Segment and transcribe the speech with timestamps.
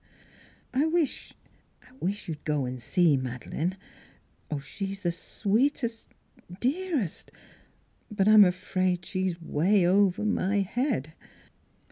[0.73, 1.29] "I wish
[1.83, 3.77] you I wish you'd go an' see Made leine.
[4.59, 6.09] She's the sweetest,
[6.59, 7.31] dearest
[8.09, 11.13] but I'm afraid she's way over my head."